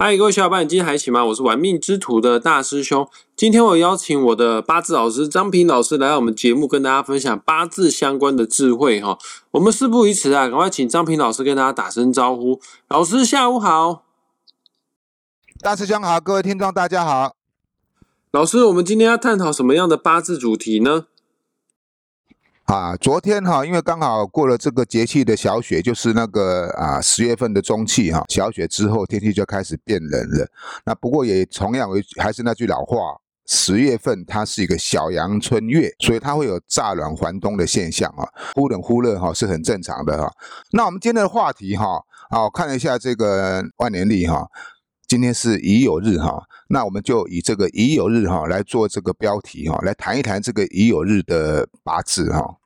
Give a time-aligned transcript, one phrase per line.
[0.00, 1.24] 嗨，各位小伙伴，你今天还行吗？
[1.24, 3.08] 我是玩命之徒的大师兄。
[3.34, 9.18] 今天我邀请我的八字老师张平老师来到我们节目，跟大家分享八字相关的智慧哈。
[9.50, 12.60] 我们事不宜迟啊，赶快请张平老师跟大家打声招呼。
[12.86, 14.04] 老师下午好，
[15.58, 17.34] 大师兄好，各位听众大家好。
[18.30, 21.06] 老师，我们今天要探讨什么样的八字主题呢？
[22.68, 30.46] 啊，昨天哈，因为刚好过了这个节气的小雪，就是那个啊十月份的中气哈，小雪之后天气就开始变冷了。
[30.84, 32.98] 那不过也同样为还是那句老话，
[33.46, 40.30] 十月份它是一个小阳春月，所以它会有乍暖还冬的现象啊，忽冷忽热哈是很正常的哈。
[40.72, 44.46] 那我们今天的话题哈，啊，我看了一下这个万年历哈，
[45.06, 52.56] 今天是乙酉日哈，那我们就以这个乙酉日哈来做这个标题哈，来谈一谈这个乙酉日的八字哈。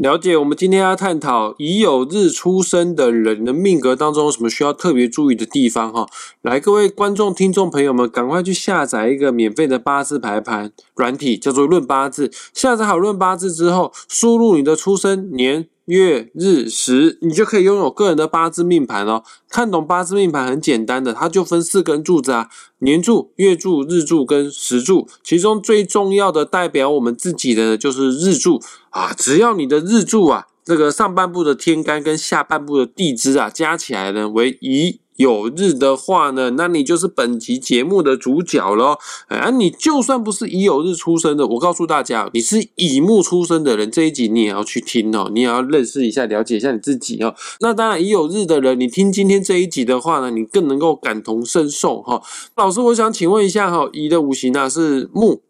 [0.00, 6.06] 了解，我们今天要探讨已有日出生的人的命格当中有什么需要特别注意的地方哈。
[6.40, 12.28] 来，各位观众、听众朋友们，赶快去下载一个免费的八字排盘软体，叫做《论八字》。
[12.54, 15.68] 下载好《论八字》之后，输入你的出生年。
[15.90, 19.24] 月日时，你就可以拥有个人的八字命盘哦。
[19.48, 25.08] 看懂八字命盘很简单的，它就分四根柱子啊：年柱、月柱、日柱跟时柱。
[25.24, 29.12] 其中最重要的代表我们自己的就是日柱啊。
[29.12, 35.00] 只要你的日柱啊，这个上半部的天干跟下半部的地支啊，加起来呢为一。
[35.20, 38.96] 有日的话呢，那你就是本集节目的主角喽。
[39.28, 47.34] 啊，你就算不是乙酉日出生的，我告诉大家，你是乙木出生的人，这一集你也要去听哦，你也要认识一下、了解一下你自己哦。
[47.60, 52.22] 那当然，乙酉日的人，你听今天这一集的话呢，你更能够感同身受哈。
[52.56, 55.42] 老师，我想请问一下哈，乙的五行呢是木，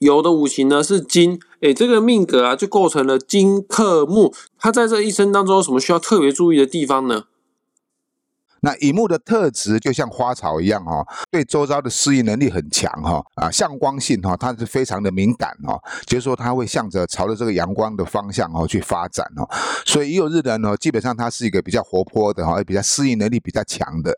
[0.00, 7.24] 酉的五行呢是金，诶，这个命格啊就构成了金克木，他在这一生当中有什么需要特别注意的地方呢？
[8.66, 19.48] 那乙木的特质就像花草一样哈，对周遭的适应能力很强哈啊，向光性哈，它是非常的敏感哈，就是说它会向着朝着这个阳光的方向哦去发展哦，
[19.84, 24.12] 所以乙酉日的人呢，基本上他是一个比较活泼的哈，比较适应能力比较强的，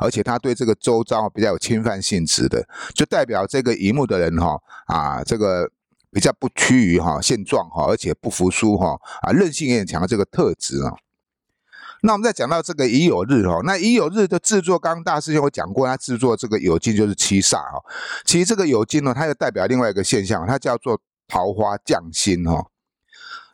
[0.00, 5.70] 而且他对这个周遭比较有侵犯性质的，就代表这个乙木的人哈啊，这个
[6.10, 10.92] 比较不屈于哈现状哈，而且不服输哈啊，韧性也很强的这个特质啊。
[12.04, 17.84] 那我们再讲到这个乙酉日哦，那乙酉日的制作，刚刚大师兄有讲过，他制作这个酉金就是七煞哦。
[18.24, 22.66] 其实这个酉金呢，它又代表另外一个现象，它叫做桃花降星哈。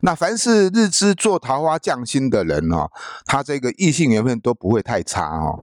[0.01, 2.91] 那凡是日支做桃花降星的人哦，
[3.27, 5.63] 他这个异性缘分都不会太差哦。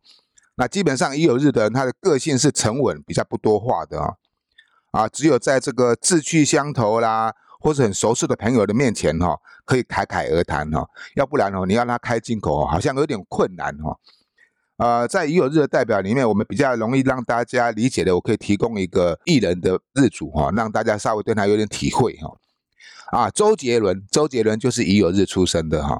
[0.56, 4.14] 那基本上乙酉日的人，他的个性是沉稳，比较不多话的啊。
[4.92, 7.34] 啊，只有在这个志趣相投啦。
[7.66, 13.98] 或是很熟识的朋友的面前哈，可以侃侃而谈哈，要不然哦，你要他开金口哦好像有点困难哈。
[14.78, 22.38] 呃，在已有日的代表里面，我们比较容易让大家理解的，我可以提供一个艺人的日主哈，让大家稍微对他有点体会哈。
[23.08, 26.00] 啊，周杰伦，周杰伦就是已有日出生的哈，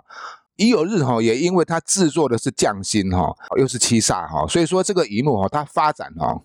[0.58, 6.40] 已有日哈，也因为他制作的是匠心哈，又是七煞哈，所以说这个乙木哈，它发展哈。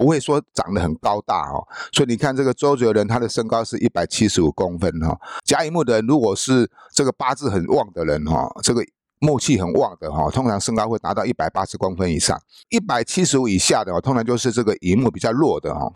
[0.00, 1.60] 不会说长得很高大哦，
[1.92, 5.14] 所以你看这个周杰伦，他的身高是一百七十五公分哈。
[5.44, 8.82] 甲乙木的人，如果是这个八字很旺的人哈，这个
[9.18, 12.40] 木气很旺的哈，通常身高会达到一百八十公分以上。
[12.70, 15.92] 一百七十五以下的，通常就是这个乙木比较弱的哈。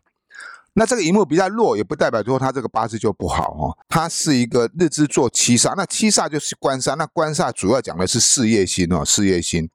[0.74, 3.78] 那这个乙木比较弱，也不代表说他这个八字就不好哦。
[3.88, 9.70] 他是一个日支做七煞，那七煞就是官煞，那官煞主要讲的是事业心哦，事业心。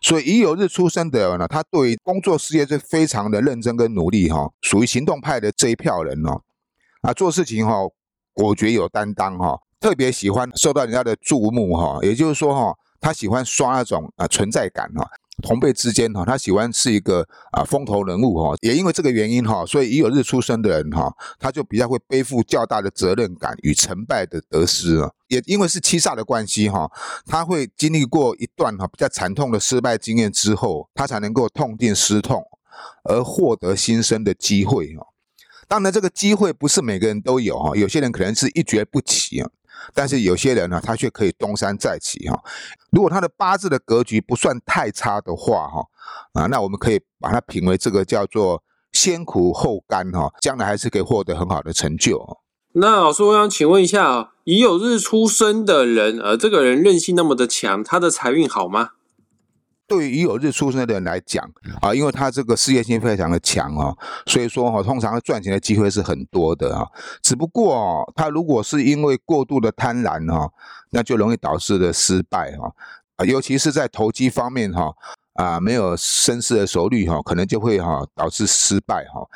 [0.00, 6.42] 所以乙酉日出生的人呢，他对于工作事业是非常的认真跟努力哈，属于行动派的这一票人哦。
[7.02, 7.74] 啊，做事情哈，
[8.34, 11.98] 果决有担当哈，特别喜欢受到人家的注目哈。
[12.02, 15.08] 也就是说哈，他喜欢刷那种啊存在感哈。
[15.42, 25.10] 同辈之间哈，他喜欢是一个啊风头人物哈，也因为这个原因哈，所以已有日出生的人哈，他就比较会背负较大的责任感与成败的得失啊。
[25.28, 26.90] 也因为是七煞的关系哈，
[27.26, 32.42] 他会经历过一段哈比较惨痛的失败经验之后，他才能够痛定思痛，
[33.04, 35.06] 而获得新生的机会哈。
[35.68, 39.50] 当然，这个机会不是每个人都有哈，有些人可能是一蹶不起啊。
[39.94, 42.40] 但是有些人呢，他却可以东山再起哈。
[42.90, 45.84] 如果他的八字的格局不算太差的话哈，
[46.32, 52.38] 啊，那我们可以把它评为这个叫做先苦后甘哈，将来还是可以获得很好的成就。
[52.72, 58.90] 那老师，我想请问一下啊，乙酉日出生的人，呃，这个人韧性那么的强，他的财运好吗？
[59.88, 61.50] 对于有日出生的人来讲
[61.80, 63.96] 啊，因为他这个事业心非常的强啊，
[64.26, 66.86] 所以说哈，通常赚钱的机会是很多的啊。
[67.22, 70.52] 只不过哦，他如果是因为过度的贪婪哈，
[70.90, 72.70] 那就容易导致的失败哈。
[73.16, 74.94] 啊，尤其是在投机方面哈，
[75.34, 79.26] 啊没有深思熟虑哈，可能就会哈导致失败哈。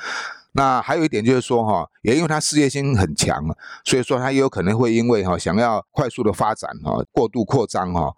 [0.53, 3.43] 那还有一点就是说哈，也因为他事业心很强，
[3.87, 8.13] 所以说他也有可能会因为哈想要快速的发展哈，过度扩张哈。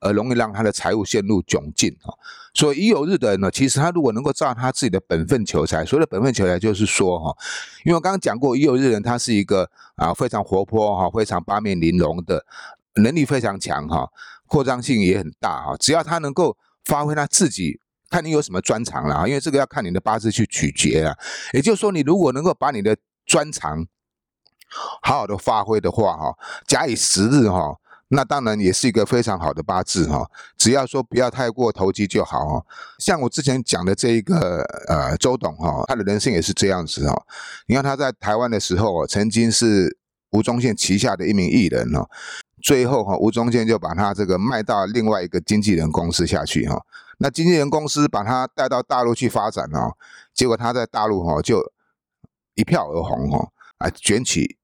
[0.00, 2.14] 而容易让他的财务陷入窘境啊，
[2.54, 7.36] 所以已有日的人呢，其实他如果能够照他自己的本分求财，所谓的本分求财就是说哈，
[7.84, 12.44] 因为我刚刚讲过，已有日人他是一个啊非常活泼哈，非常八面玲珑的，
[12.94, 14.08] 能力非常强哈，
[14.46, 21.16] 扩张性也很大哈，只要他能够发挥他自己，看你有什么专长了，因为这个要看你的八字去取决啊，
[21.52, 22.96] 也就是说，你如果能够把你的
[23.26, 23.84] 专长
[25.02, 27.76] 好好的发挥的话哈，假以时日哈。
[28.10, 32.66] 那当然也是一个非常好的八字哈，只要说不要太过投机就好哦。
[32.98, 37.22] 像我之前讲的这一个呃周董哈，他的人生也是这样子哈。
[37.66, 39.98] 你看他在台湾的时候哦，曾经是
[40.30, 42.08] 吴宗宪旗下的一名艺人哦，
[42.62, 46.82] 最后哈吴宗宪就把他这个卖到另外一个经纪人公司下去哈。
[47.18, 49.92] 那经纪人公司把他带到大陆去发展哦，
[50.32, 51.62] 结果他在大陆哈就
[52.54, 54.57] 一票而红哈，啊卷起。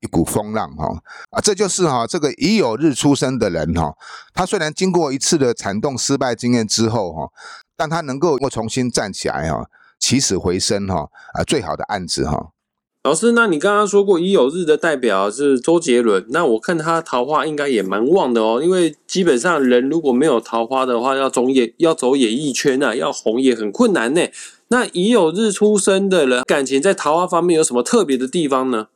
[0.00, 0.86] 一股风浪哈
[1.30, 3.94] 啊，这就是哈这个已有日出生的人哈，
[4.34, 7.28] 他虽然经过一次的惨痛失败经验之后哈，
[7.76, 9.66] 但他能够又重新站起来哈，
[9.98, 12.50] 起死回生哈啊，最好的案子哈。
[13.04, 24.20] 老师，那你刚刚说过已有日的代表是周杰伦，那我看他桃花应该也蛮旺的哦，因为基本上人如果没有桃花的话，要走演要走演艺圈啊，要红也很困难呢。
[24.68, 28.88] 那已有日出生的人，感情在桃花方面有什么特别的地方呢？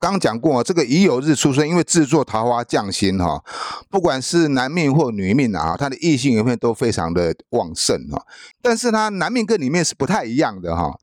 [0.00, 3.44] 刚讲过，这个已酉日出生，因为制作桃花匠心哈，
[3.90, 8.24] 不管是男命或女命啊，他的异性缘分都非常的旺盛哈。
[8.62, 10.98] 但是他男命跟女命是不太一样的哈。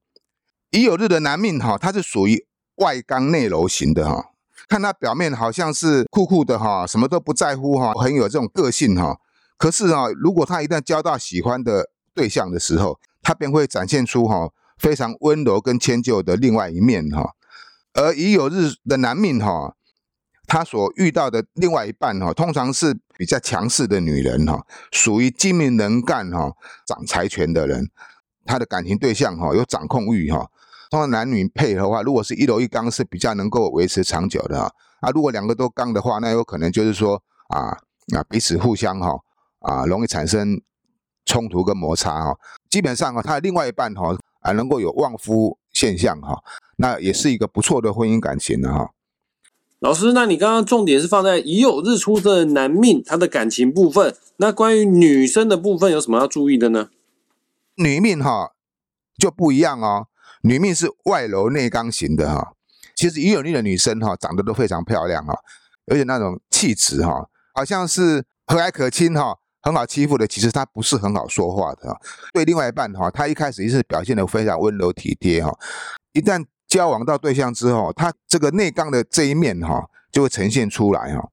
[0.72, 2.44] 已酉日的男命哈，他是属于
[2.78, 4.32] 外刚内柔型的哈。
[4.68, 9.18] 看他表面好像是酷酷的哈，什么都不在乎哈，很有这种个性哈。
[9.58, 14.50] 可是啊，如果他一旦交到喜欢的对象的时候，他便会展现出哈
[14.80, 17.36] 非常温柔跟迁就的另外一面哈。
[17.98, 19.76] 而已有日的男命哈，
[20.46, 26.54] 他所遇到的另外一半哈，通常是比较强势的女人哈，属于精明能干哈、
[26.86, 27.90] 掌财权的人。
[28.46, 30.50] 他的感情对象哈有掌控欲哈。
[30.90, 34.72] 通常男女配合的话，如果是一柔一刚，是比较能够维持长久的啊。
[35.02, 37.72] 啊如果两个都刚的话，那有可能就是说啊
[38.16, 39.20] 啊彼此互相哈
[39.60, 40.62] 啊容易产生
[41.26, 42.38] 冲突跟摩擦哈。
[42.70, 46.44] 基本上哈，他的另外一半哈啊能够有旺夫现象哈。
[46.78, 48.90] 那也是一个不错的婚姻感情的哈。
[49.80, 56.90] 老师，那你刚刚重点是放在已有日出的男命他的感情部分，那关于女生的部分有什么要注意的呢？
[57.76, 58.54] 女命哈
[59.20, 60.08] 就不一样哦，
[60.42, 62.54] 女命是外柔内刚型的哈。
[62.96, 65.36] 其实已有力的女生哈长得都非常漂亮哈，
[65.86, 69.38] 而且那种气质哈，好像是和蔼可亲哈，
[69.68, 70.26] 很好欺负的。
[70.26, 71.94] 其实他不是很好说话的。
[72.32, 75.54] 对另外一半哈，他一开始也是表现的非常温柔体贴哈，
[76.14, 81.30] 一旦交往到对象之后，他这个内刚的这一面哈，就会呈现出来哈，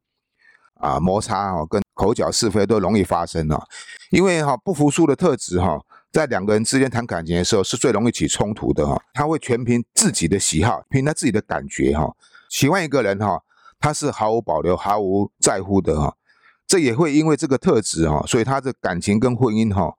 [0.80, 3.62] 啊摩擦哈跟口角是非都容易发生啊，
[4.10, 5.80] 因为哈不服输的特质哈，
[6.10, 12.12] 在两个人之间谈感情的时候是最容易起冲突的哈，他会全凭自己的喜好，凭他自己的感觉哈，
[12.48, 13.40] 喜欢一个人哈，
[13.78, 16.14] 他是毫无保留、毫无在乎的哈，
[16.74, 19.94] 这也会因为这个特质哈，所以他的感情跟婚姻哈，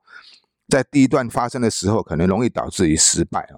[0.68, 3.56] 在第一段发生的时候，可能容易导致于失败啊。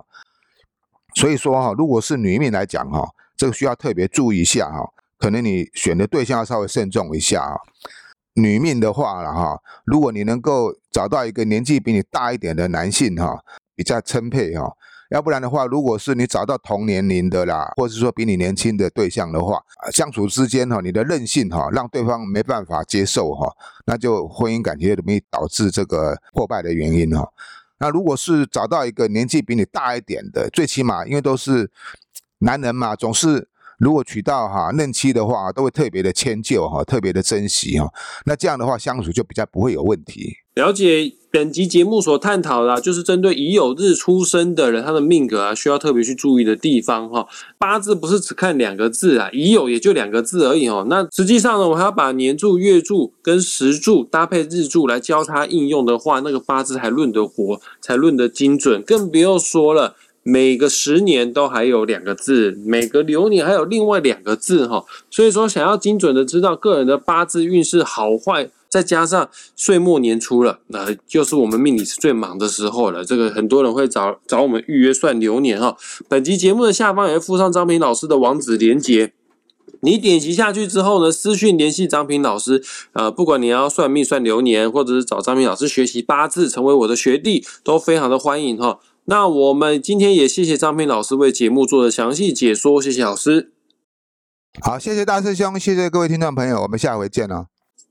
[1.17, 4.89] 所以说哈，如果是女命来讲哈，这个需要特别注意一下哈，
[5.19, 7.59] 可能你选的对象要稍微慎重一下啊。
[8.35, 13.43] 女命的话了哈，如果你能够找到一个年纪比你大一点的男性哈，
[13.75, 14.73] 比较称配哈，
[15.11, 19.59] 要不然的话，如果是你找到同年龄的啦，或者是说比你年轻的对象的话，
[19.91, 23.51] 相处之间哈，你的任性哈，让对方没办法接受哈，
[23.87, 27.27] 那就婚姻感情容易导致这个破败的原因哈。
[27.79, 31.71] 那如果是找到一个年纪比你大一点的，最起码因为都是
[32.41, 33.49] 男人嘛，总是
[33.79, 37.89] 如果娶到哈嫩妻的话，都会特别的迁就哈，特别的珍惜哈。
[38.27, 40.37] 那这样的话相处就比较不会有问题。
[40.55, 47.27] 了解本集节目所探讨的，就是针对已有日出生的人，他的命格啊，需要特别去注意的地方哈。
[47.59, 50.87] 八字不是只看两个字啊，已有也就两个字而已哦。
[50.89, 58.83] 那实际上呢，我还要把年柱、月柱跟时柱搭配日柱来交叉应用的话，那个八字才论得活，才论得精准。
[58.83, 64.83] 更不用说了，每个十年都还有两个字，每个流年还有另外两个字哈。
[65.11, 68.49] 所以说，想要精准的知道个人的八字运势好坏。
[68.69, 73.05] 再加上岁末年初了，那就是我们命理是最忙的时候了。
[73.05, 75.77] 这个很多人会找找我们预约算流年哈。
[76.09, 79.13] 本集节目的下方也附上张平老师的网址连接，
[79.81, 88.79] 你点击下去之后呢，私讯联系张平老师，呃，不管你要算命、算流年，或者是找张平老师学习八字，成为我的学弟，都非常的欢迎哈。
[89.07, 93.51] 那我们今天也谢谢张平老师为节目做的详细解说，谢谢老师。
[94.61, 97.47] 好，谢谢大师兄，谢谢各位听众朋友，我们下回见哦，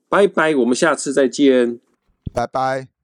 [0.09, 1.79] 拜拜，我们下次再见。
[2.33, 2.96] 拜拜。